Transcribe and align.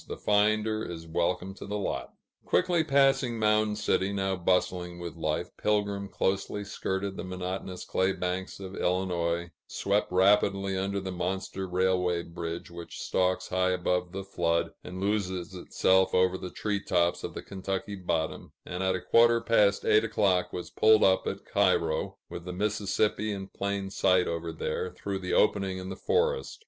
The 0.07 0.17
finder 0.17 0.83
is 0.83 1.05
welcome 1.05 1.53
to 1.53 1.67
the 1.67 1.77
lot." 1.77 2.15
Quickly 2.43 2.83
passing 2.83 3.37
Mound 3.37 3.77
City, 3.77 4.11
now 4.11 4.35
bustling 4.35 4.97
with 4.97 5.15
life, 5.15 5.51
Pilgrim 5.61 6.09
closely 6.09 6.63
skirted 6.63 7.15
the 7.17 7.23
monotonous 7.23 7.85
clay 7.85 8.11
banks 8.11 8.59
of 8.59 8.75
Illinois, 8.75 9.51
swept 9.67 10.11
rapidly 10.11 10.75
under 10.75 10.99
the 10.99 11.11
monster 11.11 11.67
railway 11.67 12.23
bridge 12.23 12.71
which 12.71 12.99
stalks 12.99 13.49
high 13.49 13.69
above 13.69 14.11
the 14.11 14.23
flood, 14.23 14.71
and 14.83 14.99
loses 14.99 15.53
itself 15.53 16.15
over 16.15 16.35
the 16.35 16.49
tree 16.49 16.83
tops 16.83 17.23
of 17.23 17.35
the 17.35 17.43
Kentucky 17.43 17.93
bottom, 17.95 18.53
and 18.65 18.81
at 18.81 18.95
a 18.95 19.01
quarter 19.01 19.39
past 19.39 19.85
eight 19.85 20.03
o'clock 20.03 20.51
was 20.51 20.71
pulled 20.71 21.03
up 21.03 21.27
at 21.27 21.45
Cairo, 21.45 22.17
with 22.27 22.45
the 22.45 22.53
Mississippi 22.53 23.31
in 23.31 23.49
plain 23.49 23.91
sight 23.91 24.27
over 24.27 24.51
there, 24.51 24.89
through 24.95 25.19
the 25.19 25.33
opening 25.33 25.77
in 25.77 25.89
the 25.89 25.95
forest. 25.95 26.59